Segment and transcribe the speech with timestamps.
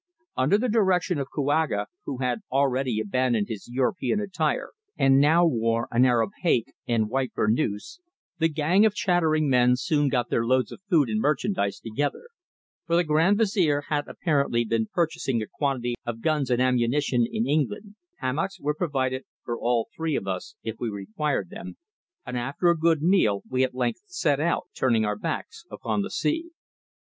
[0.35, 5.87] Under the direction of Kouaga, who had already abandoned his European attire and now wore
[5.91, 7.99] an Arab haick and white burnouse,
[8.39, 12.29] the gang of chattering men soon got their loads of food and merchandise together
[12.87, 17.45] for the Grand Vizier had apparently been purchasing a quantity of guns and ammunition in
[17.47, 21.77] England hammocks were provided for all three of us if we required them,
[22.25, 26.09] and after a good meal we at length set out, turning our backs upon the
[26.09, 26.49] sea.